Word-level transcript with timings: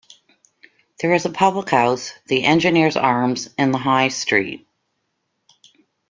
There 0.99 1.13
is 1.13 1.25
a 1.25 1.29
public 1.29 1.69
house, 1.69 2.13
The 2.25 2.43
Engineer's 2.43 2.97
Arms 2.97 3.51
in 3.55 3.69
the 3.71 3.77
high 3.77 4.07
street. 4.07 4.67